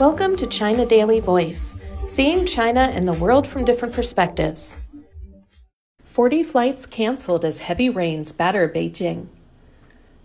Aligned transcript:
Welcome 0.00 0.34
to 0.38 0.46
China 0.48 0.84
Daily 0.84 1.20
Voice, 1.20 1.76
seeing 2.04 2.46
China 2.46 2.80
and 2.80 3.06
the 3.06 3.12
world 3.12 3.46
from 3.46 3.64
different 3.64 3.94
perspectives. 3.94 4.80
40 6.02 6.42
flights 6.42 6.84
canceled 6.84 7.44
as 7.44 7.60
heavy 7.60 7.88
rains 7.88 8.32
batter 8.32 8.68
Beijing. 8.68 9.28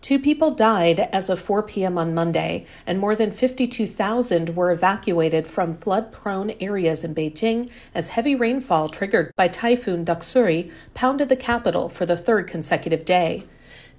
Two 0.02 0.18
people 0.18 0.50
died 0.50 1.02
as 1.12 1.30
of 1.30 1.40
4 1.40 1.62
p.m. 1.62 2.00
on 2.00 2.16
Monday, 2.16 2.66
and 2.88 2.98
more 2.98 3.16
than 3.16 3.30
52,000 3.30 4.56
were 4.56 4.72
evacuated 4.72 5.46
from 5.46 5.76
flood 5.76 6.12
prone 6.12 6.50
areas 6.60 7.04
in 7.04 7.14
Beijing 7.14 7.70
as 7.94 8.08
heavy 8.08 8.34
rainfall 8.34 8.90
triggered 8.90 9.32
by 9.36 9.48
Typhoon 9.48 10.04
Doksuri 10.04 10.72
pounded 10.96 11.30
the 11.30 11.36
capital 11.36 11.90
for 11.90 12.08
the 12.08 12.18
third 12.18 12.48
consecutive 12.48 13.06
day. 13.06 13.44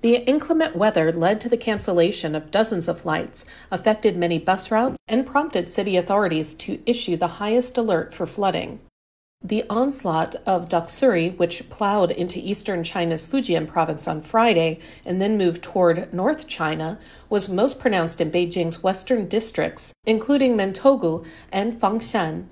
The 0.02 0.26
inclement 0.26 0.74
weather 0.74 1.12
led 1.12 1.40
to 1.42 1.48
the 1.50 1.58
cancellation 1.58 2.34
of 2.34 2.50
dozens 2.50 2.88
of 2.88 3.00
flights, 3.00 3.44
affected 3.70 4.16
many 4.16 4.38
bus 4.38 4.70
routes, 4.70 4.96
and 5.06 5.26
prompted 5.26 5.70
city 5.70 5.96
authorities 5.96 6.54
to 6.54 6.80
issue 6.86 7.16
the 7.16 7.36
highest 7.38 7.76
alert 7.76 8.14
for 8.14 8.26
flooding. 8.26 8.80
The 9.42 9.64
onslaught 9.70 10.36
of 10.46 10.68
Doksuri, 10.68 11.36
which 11.38 11.68
plowed 11.70 12.10
into 12.10 12.38
eastern 12.38 12.84
China's 12.84 13.26
Fujian 13.26 13.66
province 13.66 14.06
on 14.06 14.20
Friday 14.20 14.78
and 15.04 15.20
then 15.20 15.38
moved 15.38 15.62
toward 15.62 16.12
North 16.12 16.46
China, 16.46 16.98
was 17.30 17.48
most 17.48 17.80
pronounced 17.80 18.20
in 18.20 18.30
Beijing's 18.30 18.82
western 18.82 19.28
districts, 19.28 19.94
including 20.04 20.56
Mentougou 20.56 21.26
and 21.50 21.80
Fangshan. 21.80 22.48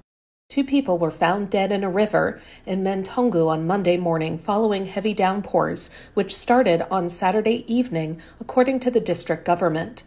Two 0.51 0.65
people 0.65 0.97
were 0.97 1.11
found 1.11 1.51
dead 1.51 1.71
in 1.71 1.85
a 1.85 1.91
river 1.91 2.41
in 2.65 2.83
Mentougou 2.83 3.49
on 3.49 3.67
Monday 3.67 3.99
morning 3.99 4.39
following 4.39 4.87
heavy 4.87 5.13
downpours, 5.13 5.91
which 6.15 6.35
started 6.35 6.81
on 6.91 7.11
Saturday 7.11 7.71
evening, 7.71 8.19
according 8.41 8.81
to 8.81 8.91
the 8.91 8.99
district 8.99 9.45
government. 9.45 10.05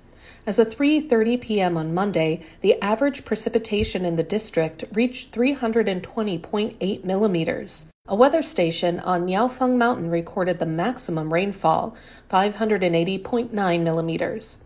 As 0.48 0.58
of 0.58 0.76
3:30 0.76 1.40
p.m. 1.40 1.78
on 1.78 1.94
Monday, 1.94 2.42
the 2.62 2.82
average 2.82 3.24
precipitation 3.24 4.04
in 4.04 4.16
the 4.16 4.24
district 4.24 4.84
reached 4.94 5.32
320.8 5.32 7.04
millimeters. 7.04 7.86
A 8.08 8.16
weather 8.16 8.42
station 8.42 9.00
on 9.02 9.28
Miaofeng 9.28 9.78
Mountain 9.78 10.10
recorded 10.10 10.58
the 10.58 10.66
maximum 10.66 11.32
rainfall, 11.32 11.96
580.9 12.32 13.52
millimeters. 13.84 14.58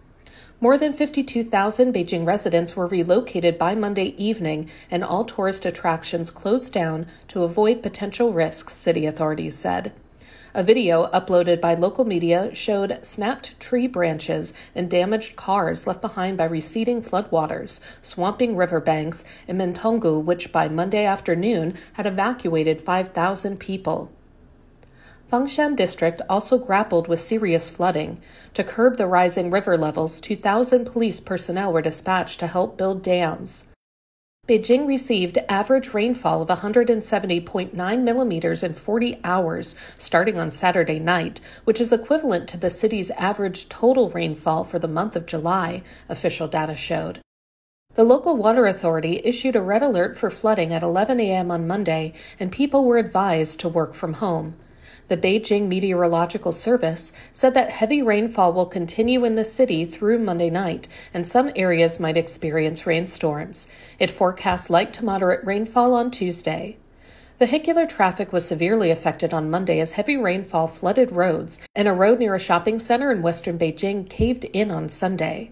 More 0.66 0.80
than 0.80 0.94
52,000 0.94 1.94
Beijing 1.94 2.26
residents 2.26 2.76
were 2.76 2.88
relocated 2.88 3.56
by 3.60 3.76
Monday 3.76 4.16
evening, 4.18 4.68
and 4.90 5.04
all 5.04 5.24
tourist 5.24 5.64
attractions 5.64 6.32
closed 6.32 6.74
down 6.74 7.06
to 7.28 7.44
avoid 7.44 7.84
potential 7.84 8.34
risks, 8.34 8.74
city 8.74 9.06
authorities 9.06 9.54
said. 9.54 9.94
A 10.56 10.64
video 10.64 11.06
uploaded 11.12 11.62
by 11.62 11.76
local 11.76 12.04
media 12.04 12.50
showed 12.56 12.98
snapped 13.04 13.60
tree 13.60 13.86
branches 13.86 14.56
and 14.74 14.90
damaged 14.90 15.36
cars 15.36 15.86
left 15.86 16.02
behind 16.02 16.36
by 16.36 16.46
receding 16.46 17.04
floodwaters, 17.04 17.80
swamping 18.02 18.56
riverbanks 18.56 19.24
in 19.48 19.60
Mentougou, 19.60 20.20
which 20.20 20.52
by 20.52 20.68
Monday 20.68 21.06
afternoon 21.06 21.76
had 21.94 22.08
evacuated 22.08 22.82
5,000 22.82 23.60
people. 23.60 24.12
Fangshan 25.36 25.76
District 25.76 26.22
also 26.30 26.58
grappled 26.58 27.10
with 27.10 27.20
serious 27.20 27.70
flooding. 27.70 28.22
To 28.54 28.64
curb 28.64 28.96
the 28.96 29.06
rising 29.06 29.52
river 29.52 29.78
levels, 29.78 30.22
2,000 30.22 30.86
police 30.86 31.20
personnel 31.20 31.74
were 31.74 31.82
dispatched 31.82 32.40
to 32.40 32.48
help 32.48 32.78
build 32.78 33.04
dams. 33.04 33.66
Beijing 34.48 34.88
received 34.88 35.38
average 35.50 35.94
rainfall 35.94 36.42
of 36.42 36.48
170.9 36.48 38.02
millimeters 38.02 38.64
in 38.64 38.74
40 38.74 39.20
hours 39.26 39.76
starting 39.98 40.38
on 40.38 40.52
Saturday 40.52 41.00
night, 41.00 41.42
which 41.66 41.82
is 41.82 41.92
equivalent 41.92 42.48
to 42.48 42.58
the 42.58 42.70
city's 42.70 43.12
average 43.12 43.68
total 43.68 44.10
rainfall 44.12 44.64
for 44.64 44.80
the 44.80 44.88
month 44.88 45.18
of 45.18 45.26
July, 45.26 45.84
official 46.08 46.48
data 46.48 46.78
showed. 46.78 47.20
The 47.96 48.06
local 48.06 48.38
water 48.38 48.66
authority 48.66 49.20
issued 49.26 49.58
a 49.58 49.62
red 49.62 49.82
alert 49.82 50.18
for 50.18 50.30
flooding 50.30 50.72
at 50.74 50.82
11 50.82 51.20
a.m. 51.20 51.52
on 51.52 51.68
Monday, 51.68 52.14
and 52.40 52.54
people 52.54 52.86
were 52.86 52.98
advised 52.98 53.60
to 53.60 53.68
work 53.68 53.94
from 53.94 54.14
home. 54.14 54.56
The 55.08 55.18
Beijing 55.18 55.68
Meteorological 55.68 56.52
Service 56.52 57.14
said 57.32 57.54
that 57.54 57.70
heavy 57.70 58.02
rainfall 58.02 58.54
will 58.54 58.66
continue 58.66 59.24
in 59.24 59.36
the 59.36 59.46
city 59.46 59.86
through 59.86 60.18
Monday 60.18 60.50
night, 60.50 60.88
and 61.14 61.28
some 61.28 61.52
areas 61.56 62.00
might 62.00 62.18
experience 62.18 62.88
rainstorms. 62.88 63.68
It 64.00 64.10
forecasts 64.10 64.72
light 64.72 64.94
to 64.94 65.06
moderate 65.06 65.46
rainfall 65.46 65.94
on 65.94 66.10
Tuesday. 66.10 66.78
Vehicular 67.38 67.86
traffic 67.86 68.34
was 68.34 68.48
severely 68.48 68.90
affected 68.90 69.32
on 69.32 69.52
Monday 69.52 69.80
as 69.80 69.92
heavy 69.92 70.18
rainfall 70.18 70.68
flooded 70.68 71.12
roads, 71.12 71.60
and 71.76 71.88
a 71.88 71.94
road 71.94 72.18
near 72.18 72.34
a 72.34 72.40
shopping 72.40 72.80
center 72.80 73.12
in 73.12 73.22
western 73.22 73.60
Beijing 73.60 74.10
caved 74.10 74.46
in 74.46 74.72
on 74.72 74.90
Sunday. 74.90 75.52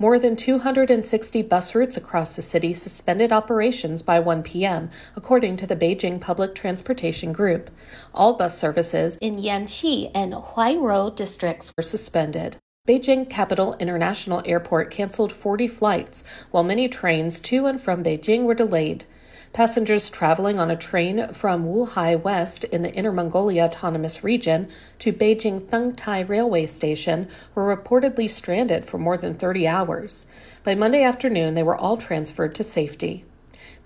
More 0.00 0.20
than 0.20 0.36
260 0.36 1.42
bus 1.42 1.74
routes 1.74 1.96
across 1.96 2.36
the 2.36 2.42
city 2.42 2.72
suspended 2.72 3.32
operations 3.32 4.00
by 4.00 4.20
1 4.20 4.44
p.m., 4.44 4.90
according 5.16 5.56
to 5.56 5.66
the 5.66 5.74
Beijing 5.74 6.20
Public 6.20 6.54
Transportation 6.54 7.32
Group. 7.32 7.68
All 8.14 8.34
bus 8.34 8.56
services 8.56 9.18
in 9.20 9.34
Yanqing 9.34 10.12
and 10.14 10.34
Huairou 10.34 11.16
districts 11.16 11.72
were 11.76 11.82
suspended. 11.82 12.58
Beijing 12.86 13.28
Capital 13.28 13.74
International 13.80 14.40
Airport 14.44 14.92
canceled 14.92 15.32
40 15.32 15.66
flights, 15.66 16.22
while 16.52 16.62
many 16.62 16.88
trains 16.88 17.40
to 17.40 17.66
and 17.66 17.80
from 17.80 18.04
Beijing 18.04 18.44
were 18.44 18.54
delayed. 18.54 19.04
Passengers 19.52 20.10
traveling 20.10 20.60
on 20.60 20.70
a 20.70 20.76
train 20.76 21.32
from 21.32 21.64
Wuhai 21.64 22.20
West 22.20 22.64
in 22.64 22.82
the 22.82 22.92
Inner 22.92 23.10
Mongolia 23.10 23.64
Autonomous 23.64 24.22
Region 24.22 24.68
to 24.98 25.12
Beijing 25.12 25.60
Fengtai 25.60 26.28
Railway 26.28 26.66
Station 26.66 27.28
were 27.54 27.74
reportedly 27.74 28.28
stranded 28.28 28.84
for 28.84 28.98
more 28.98 29.16
than 29.16 29.34
30 29.34 29.66
hours. 29.66 30.26
By 30.64 30.74
Monday 30.74 31.02
afternoon, 31.02 31.54
they 31.54 31.62
were 31.62 31.76
all 31.76 31.96
transferred 31.96 32.54
to 32.56 32.62
safety. 32.62 33.24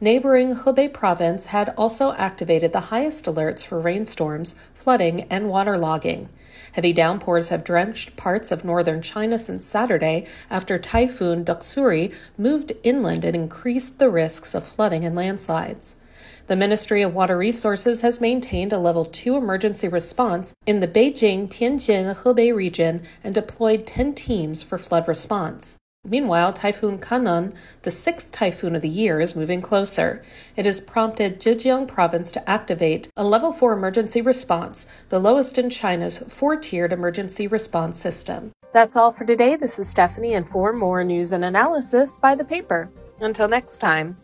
Neighboring 0.03 0.57
Hebei 0.57 0.93
province 0.93 1.47
had 1.47 1.73
also 1.79 2.11
activated 2.15 2.73
the 2.73 2.91
highest 2.91 3.27
alerts 3.27 3.65
for 3.65 3.79
rainstorms, 3.79 4.57
flooding, 4.75 5.29
and 5.31 5.47
waterlogging. 5.47 6.27
Heavy 6.73 6.93
downpours 6.93 7.51
have 7.51 7.63
drenched 7.63 8.17
parts 8.17 8.51
of 8.51 8.65
northern 8.65 9.01
China 9.01 9.39
since 9.39 9.65
Saturday 9.65 10.27
after 10.51 10.77
Typhoon 10.77 11.45
Doksuri 11.45 12.13
moved 12.37 12.73
inland 12.83 13.25
and 13.25 13.37
increased 13.37 14.01
the 14.01 14.11
risks 14.11 14.57
of 14.57 14.67
flooding 14.67 15.05
and 15.05 15.15
landslides. 15.15 15.95
The 16.49 16.57
Ministry 16.57 17.03
of 17.03 17.15
Water 17.15 17.39
Resources 17.39 18.01
has 18.01 18.21
maintained 18.21 18.73
a 18.73 18.79
level 18.79 19.05
2 19.05 19.37
emergency 19.37 19.87
response 19.87 20.53
in 20.67 20.81
the 20.81 20.89
Beijing 20.89 21.49
Tianjin 21.49 22.13
Hebei 22.25 22.53
region 22.53 23.03
and 23.23 23.33
deployed 23.33 23.87
10 23.87 24.15
teams 24.15 24.65
for 24.65 24.79
flood 24.79 25.07
response. 25.07 25.79
Meanwhile, 26.05 26.55
Typhoon 26.55 26.99
Khanun, 26.99 27.55
the 27.83 27.91
sixth 27.93 28.33
typhoon 28.33 28.75
of 28.75 28.83
the 28.83 28.89
year, 28.89 29.21
is 29.21 29.37
moving 29.37 29.63
closer. 29.63 30.21
It 30.57 30.67
has 30.67 30.81
prompted 30.81 31.39
Zhejiang 31.39 31.87
province 31.87 32.33
to 32.33 32.51
activate 32.51 33.07
a 33.17 33.23
level 33.23 33.53
4 33.53 33.73
emergency 33.73 34.21
response, 34.21 34.89
the 35.11 35.21
lowest 35.21 35.59
in 35.59 35.71
China's 35.71 36.19
four 36.19 36.57
tiered 36.57 36.93
emergency 36.93 37.47
response 37.47 38.01
system. 38.01 38.51
That's 38.73 38.97
all 38.97 39.13
for 39.13 39.25
today. 39.25 39.55
This 39.55 39.79
is 39.79 39.89
Stephanie, 39.89 40.35
and 40.35 40.49
for 40.49 40.73
more 40.73 41.05
news 41.05 41.31
and 41.31 41.45
analysis, 41.45 42.19
buy 42.19 42.35
the 42.35 42.45
paper. 42.45 42.91
Until 43.21 43.47
next 43.47 43.79
time. 43.79 44.17